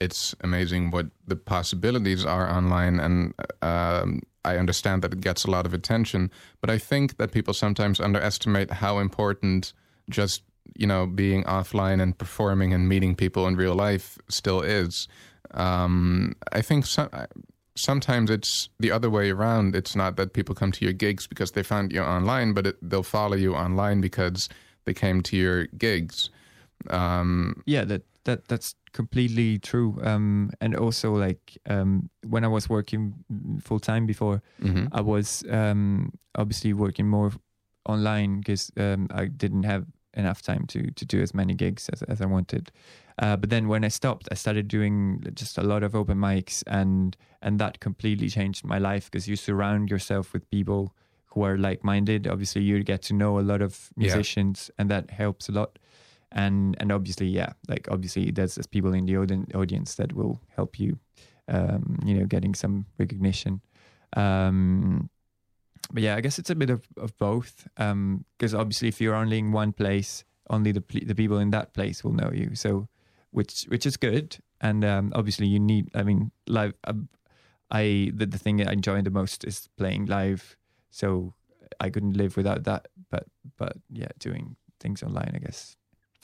[0.00, 5.50] it's amazing what the possibilities are online, and um, I understand that it gets a
[5.50, 6.30] lot of attention.
[6.60, 9.72] But I think that people sometimes underestimate how important
[10.08, 10.42] just
[10.76, 15.08] you know being offline and performing and meeting people in real life still is.
[15.52, 17.08] Um, I think so,
[17.76, 19.76] sometimes it's the other way around.
[19.76, 22.76] It's not that people come to your gigs because they found you online, but it,
[22.82, 24.48] they'll follow you online because
[24.84, 26.30] they came to your gigs.
[26.90, 29.98] Um, yeah, that that that's completely true.
[30.02, 33.14] Um, and also, like um, when I was working
[33.62, 34.88] full time before, mhm.
[34.92, 37.32] I was um, obviously working more
[37.88, 42.02] online because um, I didn't have enough time to to do as many gigs as,
[42.02, 42.70] as I wanted.
[43.18, 46.62] Uh, but then when I stopped, I started doing just a lot of open mics,
[46.66, 50.94] and and that completely changed my life because you surround yourself with people
[51.26, 52.26] who are like minded.
[52.26, 54.04] Obviously, you get to know a lot of Yeah.
[54.04, 55.78] musicians, and that helps a lot.
[56.32, 59.16] And and obviously, yeah, like obviously, there's, there's people in the
[59.56, 60.98] audience that will help you,
[61.48, 63.60] um, you know, getting some recognition.
[64.16, 65.08] Um,
[65.92, 67.68] but yeah, I guess it's a bit of, of both.
[67.76, 72.02] Because obviously, if you're only in one place, only the the people in that place
[72.04, 72.54] will know you.
[72.54, 72.88] So,
[73.36, 74.38] which which is good.
[74.62, 75.90] And um, obviously, you need.
[75.94, 76.72] I mean, live.
[76.84, 77.08] Um,
[77.70, 80.56] I the, the thing I enjoy the most is playing live.
[80.90, 81.34] So
[81.78, 82.88] I couldn't live without that.
[83.10, 83.26] But
[83.58, 85.76] but yeah, doing things online, I guess,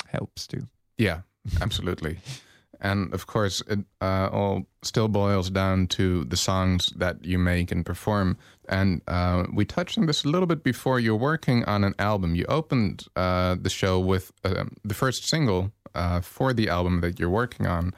[0.08, 0.68] helps too.
[0.96, 1.20] Yeah,
[1.60, 2.18] absolutely.
[2.82, 7.70] and of course, it uh, all still boils down to the songs that you make
[7.70, 8.36] and perform.
[8.68, 10.98] And uh, we touched on this a little bit before.
[10.98, 12.34] You're working on an album.
[12.34, 17.20] You opened uh, the show with um, the first single uh, for the album that
[17.20, 17.94] you're working on.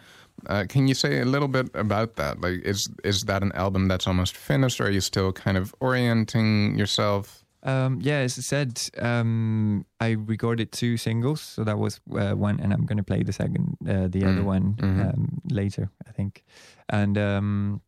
[0.47, 2.41] Uh, can you say a little bit about that?
[2.43, 5.75] Like, is is that an album that's almost finished, or are you still kind of
[5.81, 7.44] orienting yourself?
[7.65, 12.61] Um, yeah, as I said, um, I recorded two singles, so that was uh, one,
[12.61, 15.01] and I'm going to play the second, uh, the other Mm, one mhm.
[15.01, 16.45] um, later, I think.
[16.91, 17.81] And um,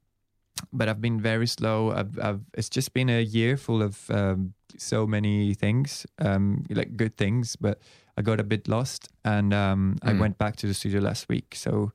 [0.73, 1.93] but I've been very slow.
[1.93, 6.97] I've, I've it's just been a year full of um, so many things, um, like
[6.97, 7.79] good things, but
[8.17, 10.19] I got a bit lost, and um, I Mm.
[10.21, 11.55] went back to the studio last week.
[11.55, 11.93] So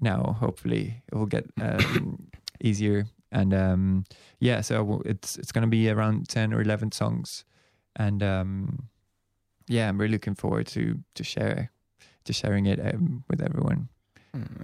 [0.00, 2.18] now, hopefully, it will get um,
[2.60, 3.06] easier.
[3.32, 4.04] And um,
[4.40, 7.44] yeah, so it's it's going to be around ten or eleven songs,
[7.96, 8.88] and um,
[9.68, 11.70] yeah, I'm really looking forward to to share
[12.24, 13.88] to sharing it um, with everyone.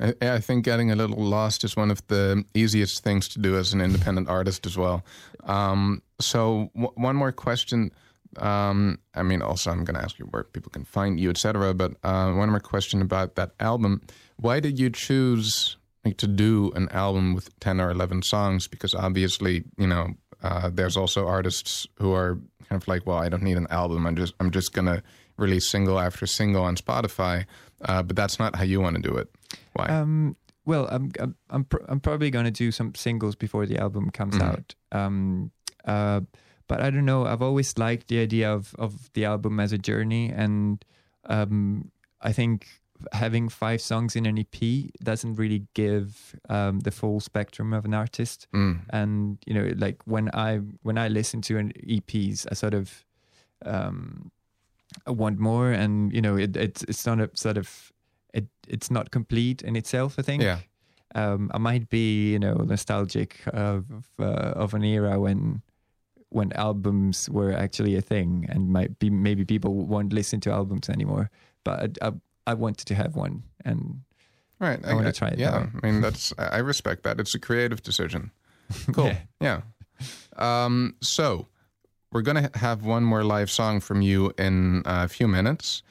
[0.01, 3.57] I, I think getting a little lost is one of the easiest things to do
[3.57, 5.05] as an independent artist as well.
[5.45, 7.91] Um, so w- one more question.
[8.37, 11.75] Um, I mean, also I'm going to ask you where people can find you, etc.
[11.75, 14.03] But uh, one more question about that album.
[14.37, 18.69] Why did you choose like, to do an album with ten or eleven songs?
[18.69, 22.39] Because obviously, you know, uh, there's also artists who are
[22.69, 24.07] kind of like, well, I don't need an album.
[24.07, 25.03] I'm just I'm just gonna
[25.37, 27.47] release single after single on Spotify.
[27.83, 29.29] Uh, but that's not how you want to do it.
[29.75, 29.87] Why?
[29.87, 30.37] Um,
[30.67, 34.35] well, I'm I'm I'm, pr- I'm probably gonna do some singles before the album comes
[34.37, 34.43] Mhm.
[34.43, 34.75] out.
[34.93, 35.51] Um,
[35.85, 36.21] uh,
[36.67, 37.25] but I don't know.
[37.25, 40.85] I've always liked the idea of of the album as a journey, and
[41.25, 41.91] um,
[42.21, 42.67] I think
[43.13, 47.95] having five songs in an EP doesn't really give um, the full spectrum of an
[47.95, 48.47] artist.
[48.55, 48.81] Mm.
[48.91, 53.05] and you know like when i when i listen to an eps i sort of
[53.67, 54.31] um
[55.07, 57.93] I want more and you know it, it's it's not a sort of
[58.35, 60.59] it it's not complete in itself i think Yeah.
[61.15, 63.85] um i might be you know nostalgic of
[64.19, 65.63] uh, of an era when
[66.31, 70.89] when albums were actually a thing and might be maybe people won't listen to albums
[70.89, 71.31] anymore
[71.65, 72.13] but i i,
[72.51, 74.01] I wanted to have one and
[74.61, 74.81] Right.
[74.85, 75.67] I wanna try it Yeah.
[75.83, 77.21] I mean, that's I I respect that.
[77.21, 78.31] It's a creative decision.
[78.93, 79.07] Cool.
[79.07, 79.21] Yeah.
[79.41, 79.61] yeah.
[80.37, 81.47] Um, so
[82.13, 85.83] we're gonna have one more live song from you in a few minutes.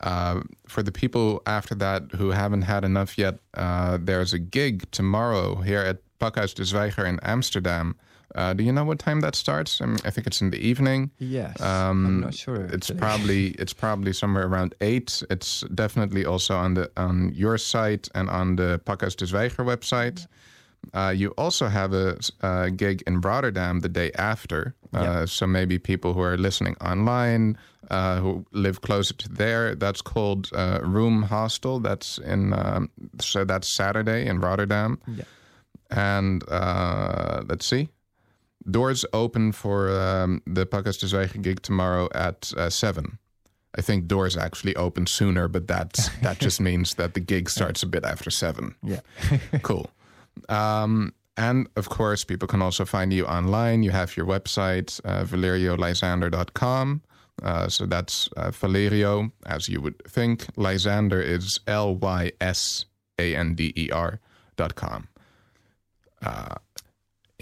[0.00, 4.90] Uh, for the people after that who haven't had enough yet, uh, there's a gig
[4.90, 7.94] tomorrow here at Pakhuis de Zwijger in Amsterdam.
[8.34, 9.80] Uh, do you know what time that starts?
[9.80, 11.10] I, mean, I think it's in the evening.
[11.18, 11.60] Yes.
[11.60, 12.64] Um, I'm not sure.
[12.64, 12.98] It's actually.
[12.98, 15.22] probably it's probably somewhere around eight.
[15.30, 20.26] It's definitely also on the on your site and on the Pakhuis de Zwijger website.
[20.94, 24.74] Uh, you also have a uh, gig in Rotterdam the day after.
[24.92, 25.24] Uh, Yeah.
[25.26, 27.56] So maybe people who are listening online
[27.90, 29.76] uh, who live closer to there.
[29.76, 31.80] That's called uh, Room Hostel.
[31.80, 32.88] That's in um,
[33.20, 34.98] so that's Saturday in Rotterdam.
[35.06, 35.24] Yeah.
[35.90, 37.88] And uh, let's see.
[38.70, 43.18] Doors open for um, the Pakhuis de Zwijger gig tomorrow at uh, 7.
[43.74, 47.82] I think doors actually open sooner, but that that just means that the gig starts
[47.82, 48.74] a bit after 7.
[48.82, 49.00] Yeah.
[49.62, 49.90] Cool.
[50.48, 53.82] Um, and of course, people can also find you online.
[53.82, 57.02] You have your website, uh, valeriolysander.com.
[57.42, 60.46] Uh, so that's uh, Valerio, as you would think.
[60.56, 62.84] Lysander is L Y S
[63.18, 64.20] A N D E R
[64.56, 65.08] dot com.
[66.22, 66.54] Uh,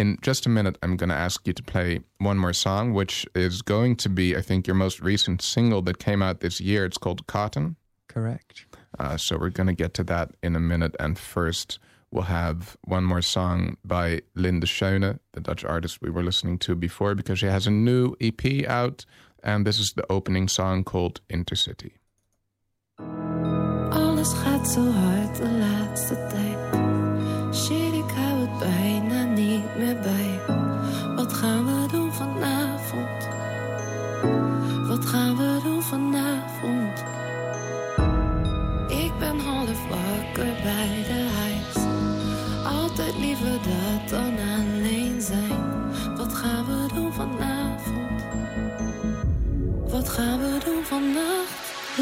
[0.01, 3.27] in just a minute, I'm going to ask you to play one more song, which
[3.35, 6.87] is going to be, I think, your most recent single that came out this year.
[6.87, 7.77] It's called Cotton.
[8.09, 8.65] Correct.
[8.99, 10.97] Uh, so we're going to get to that in a minute.
[10.99, 11.79] And first,
[12.11, 16.75] we'll have one more song by Linde Schöne, the Dutch artist we were listening to
[16.75, 19.05] before, because she has a new EP out.
[19.43, 21.93] And this is the opening song called Intercity.
[23.91, 26.70] Alles gaat zo hard de laatste tijd.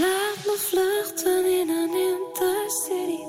[0.01, 3.23] Laat me vluchten in een intercity.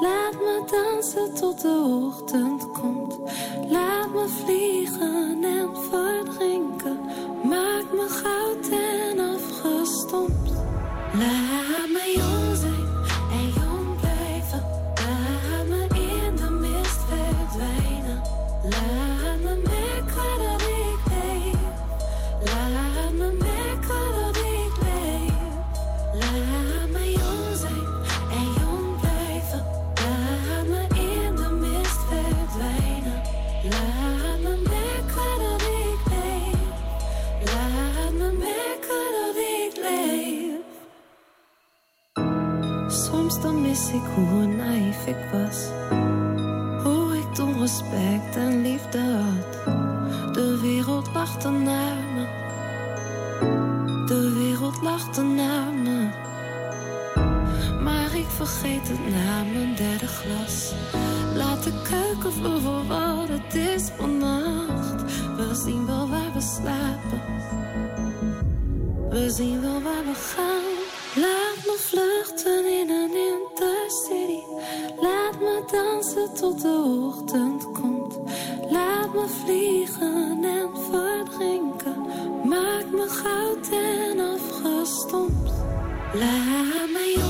[0.00, 3.18] Laat me dansen tot de ochtend komt.
[3.68, 7.00] Laat me vliegen en verdrinken.
[7.44, 10.50] Maak me goud en afgestompt.
[11.12, 12.77] Laat me jong zijn
[38.58, 40.66] Merken dat ik leef.
[42.88, 45.66] Soms dan mis ik hoe naïef ik was.
[46.84, 49.64] Hoe ik toen respect en liefde had.
[50.34, 52.26] De wereld lachte naar me.
[54.06, 56.08] De wereld lachte naar me.
[57.82, 60.72] Maar ik vergeet het na mijn derde glas.
[61.34, 65.02] Laat de keuken voor wat het is vannacht.
[65.36, 67.20] We zien wel waar we slapen.
[69.18, 70.62] We zien wel waar we gaan.
[71.14, 74.42] Laat me vluchten in een intercity.
[75.00, 78.18] Laat me dansen tot de ochtend komt.
[78.70, 82.06] Laat me vliegen en verdrinken.
[82.44, 85.52] Maak me goud en afgestompt.
[86.14, 87.27] Laat me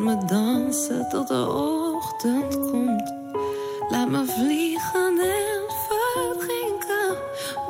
[0.00, 3.12] me dansen tot de ochtend komt.
[3.88, 7.16] Laat me vliegen en verdrinken.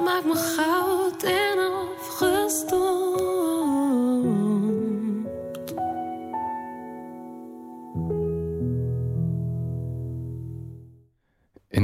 [0.05, 2.80] Maak me goud en afgestompt.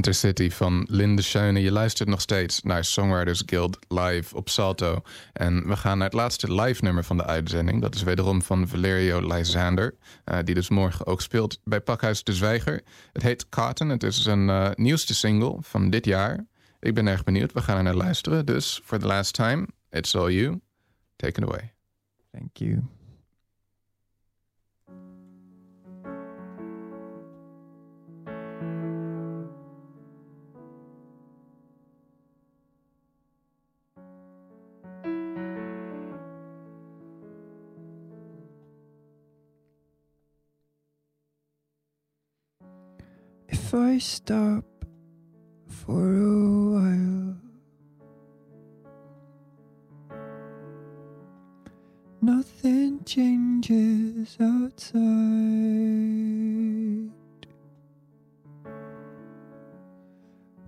[0.06, 1.60] Intercity van Linde Schöne.
[1.60, 5.02] Je luistert nog steeds naar Songwriters Guild live op Salto.
[5.32, 7.80] En we gaan naar het laatste live nummer van de uitzending.
[7.80, 9.94] Dat is wederom van Valerio Lysander.
[10.24, 12.82] eh, die dus morgen ook speelt bij Pakhuis de Zwijger.
[13.12, 13.88] Het heet Cotton.
[13.88, 16.46] Het is een eh, nieuwste single van dit jaar.
[16.80, 17.52] Ik ben erg benieuwd.
[17.52, 18.46] We gaan er naar luisteren.
[18.46, 20.60] Dus for the last time, it's all you.
[21.16, 21.72] Take it away.
[22.32, 22.95] Thank you.
[43.96, 44.64] I stop
[45.68, 47.36] for a while,
[52.20, 55.00] nothing changes outside.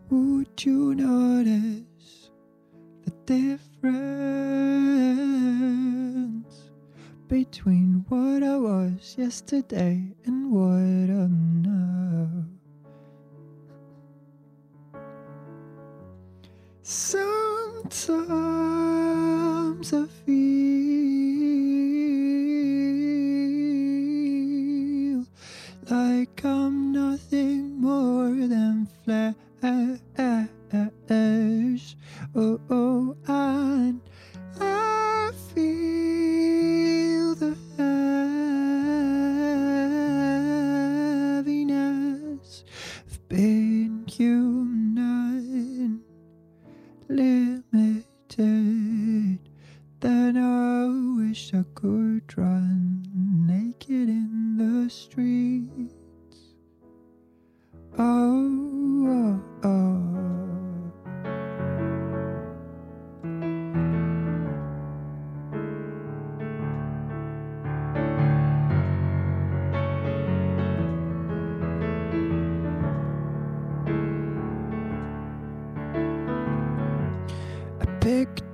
[0.08, 2.30] Would you notice
[3.04, 3.68] the difference
[7.28, 12.57] between what I was yesterday and what I'm now?
[16.90, 17.92] Sometimes
[19.92, 20.86] I feel
[25.90, 29.28] like I'm nothing more than flesh.
[32.34, 33.92] Oh, oh, I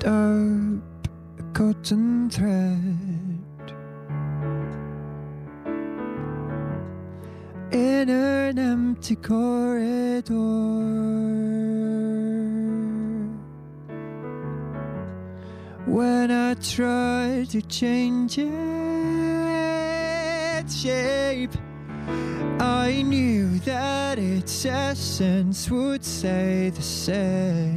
[0.05, 3.72] up a cotton thread
[7.72, 10.34] in an empty corridor.
[15.86, 18.52] When I tried to change its
[20.82, 21.57] shape,
[22.61, 27.74] I knew that its essence would stay the same.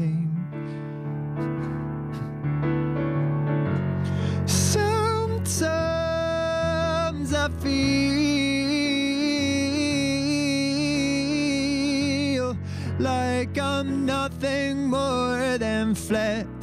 [16.11, 16.56] More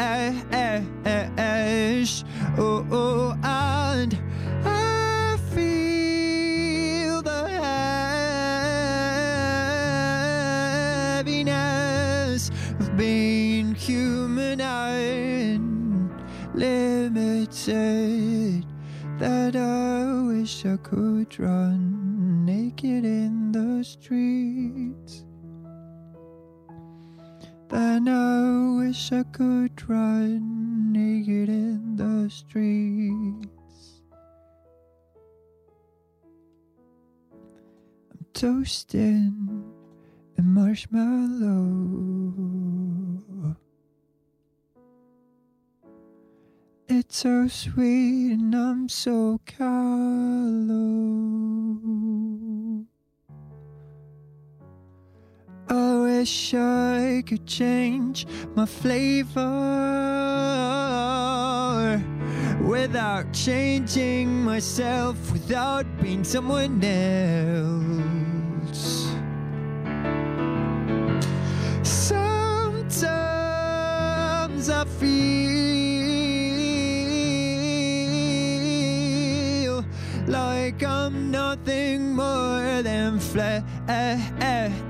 [38.45, 39.65] I'm toasting
[40.37, 42.35] a marshmallow.
[46.87, 49.71] It's so sweet and I'm so callow.
[55.71, 59.41] I wish I could change my flavor
[62.61, 67.84] without changing myself, without being someone else.
[83.87, 84.33] Flesh.
[84.41, 84.84] Oh,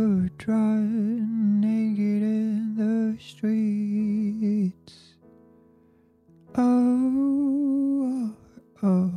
[0.00, 4.94] could run naked in the streets.
[6.56, 8.32] Oh,
[8.82, 9.12] oh, oh.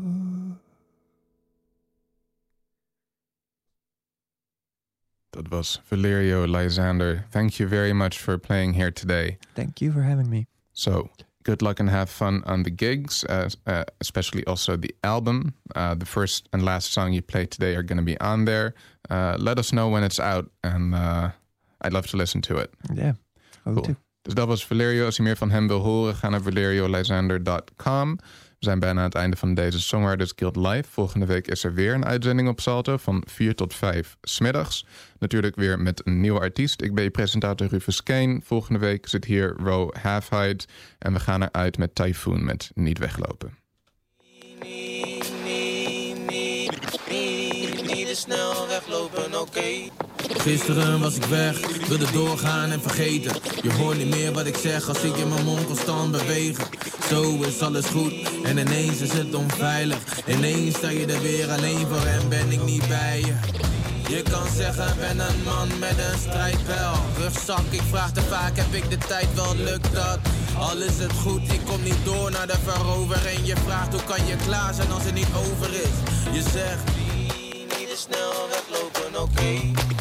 [5.50, 7.26] was Valerio Lysander.
[7.32, 9.38] Thank you very much for playing here today.
[9.56, 10.48] Thank you for having me.
[10.74, 11.10] So,
[11.44, 15.54] good luck and have fun on the gigs, uh, uh, especially also the album.
[15.76, 18.74] Uh, the first and last song you played today are going to be on there.
[19.12, 21.30] Uh, let us know when it's out, and uh,
[21.86, 22.70] I'd love to listen to it.
[22.94, 23.14] Yeah.
[23.64, 23.82] Cool.
[23.82, 23.96] too.
[24.22, 25.06] Dus dat was Valerio.
[25.06, 28.16] Als je meer van hem wil horen, ga naar valeriolysander.com.
[28.64, 30.90] We zijn bijna aan het einde van deze Songwriters Guild Live.
[30.90, 34.86] Volgende week is er weer een uitzending op Salto van 4 tot 5 smiddags.
[35.20, 36.82] Natuurlijk weer met een nieuwe artiest.
[36.82, 38.40] Ik ben je presentator Rufus Kane.
[38.44, 40.68] Volgende week zit hier Ro Halfheid.
[41.00, 43.58] En we gaan eruit met Typhoon met Niet Weglopen.
[48.24, 49.90] Snel weglopen, oké.
[50.38, 53.32] Gisteren was ik weg, wilde doorgaan en vergeten.
[53.62, 56.66] Je hoort niet meer wat ik zeg als ik in mijn mond constant bewegen.
[57.10, 58.14] Zo is alles goed
[58.44, 59.98] en ineens is het onveilig.
[60.28, 63.36] Ineens sta je er weer alleen voor en ben ik niet bij je.
[64.14, 66.94] Je kan zeggen, ben een man met een strijdbel.
[67.18, 70.20] Rugzak, ik vraag te vaak, heb ik de tijd wel, lukt dat?
[70.58, 73.26] Al is het goed, ik kom niet door naar de verover.
[73.26, 75.96] En je vraagt, hoe kan je klaar zijn als het niet over is?
[76.32, 77.03] Je zegt,
[78.08, 79.52] snel weglopen, oké.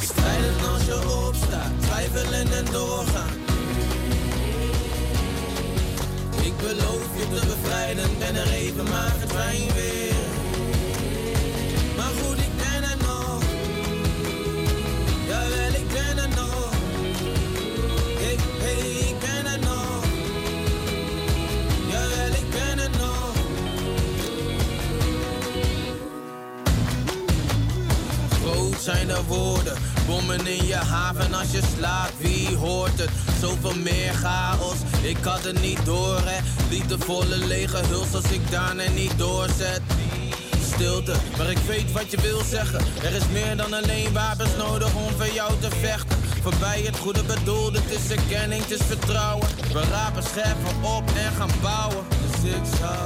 [0.00, 3.36] Strijden als je opstaat, twijfelen en doorgaan.
[6.42, 10.14] Ik beloof je te bevrijden, ben er even maar verdwijn weer.
[11.96, 13.42] Maar goed, ik ben er nog.
[15.28, 16.61] Jawel, ik ben er nog.
[28.82, 29.76] Zijn de woorden,
[30.06, 33.10] bommen in je haven als je slaapt, wie hoort het?
[33.40, 36.40] Zoveel meer chaos, ik had het niet door hè.
[36.70, 39.80] Liefdevolle lege huls als ik daarna niet doorzet.
[40.74, 42.80] Stilte, maar ik weet wat je wil zeggen.
[43.02, 46.18] Er is meer dan alleen wapens nodig om voor jou te vechten.
[46.42, 49.48] Voorbij het goede bedoelde, het is erkenning, het is vertrouwen.
[49.72, 52.04] We rapen scherpen op en gaan bouwen.
[52.08, 52.96] Dus ik zou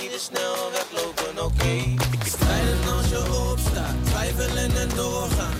[0.00, 2.06] Niet te snel weglopen, oké.
[2.24, 3.67] Strijden als je opstaat,
[4.46, 5.56] en doorgaan.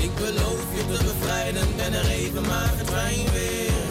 [0.00, 3.81] Ik beloof je te bevrijden, ben er even maar verdwijn weer.